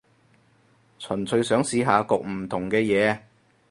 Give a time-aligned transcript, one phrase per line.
[0.97, 3.19] 純粹想試下焗唔同嘅嘢